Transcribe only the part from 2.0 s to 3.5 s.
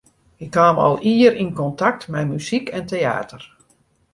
mei muzyk en teäter.